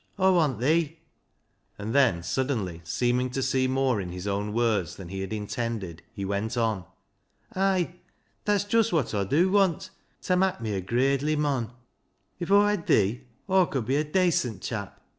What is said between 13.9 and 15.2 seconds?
a dacent chap.